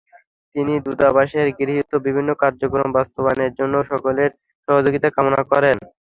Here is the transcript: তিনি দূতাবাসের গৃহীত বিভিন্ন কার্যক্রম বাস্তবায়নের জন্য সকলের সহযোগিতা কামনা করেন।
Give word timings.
তিনি 0.55 0.73
দূতাবাসের 0.85 1.47
গৃহীত 1.57 1.91
বিভিন্ন 2.05 2.29
কার্যক্রম 2.41 2.89
বাস্তবায়নের 2.97 3.51
জন্য 3.59 3.75
সকলের 3.91 4.31
সহযোগিতা 4.67 5.07
কামনা 5.11 5.41
করেন। 5.51 5.77